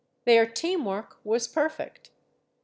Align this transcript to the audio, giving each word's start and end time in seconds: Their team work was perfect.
Their 0.25 0.47
team 0.47 0.83
work 0.83 1.17
was 1.23 1.47
perfect. 1.47 2.09